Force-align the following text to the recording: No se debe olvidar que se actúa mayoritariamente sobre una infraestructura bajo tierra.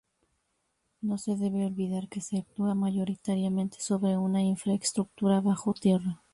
No 1.01 1.19
se 1.19 1.35
debe 1.35 1.63
olvidar 1.63 2.09
que 2.09 2.21
se 2.21 2.39
actúa 2.39 2.73
mayoritariamente 2.73 3.79
sobre 3.79 4.17
una 4.17 4.41
infraestructura 4.41 5.41
bajo 5.41 5.75
tierra. 5.75 6.23